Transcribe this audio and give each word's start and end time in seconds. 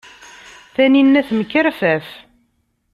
Taninna 0.73 1.21
temkerfaf. 1.27 2.07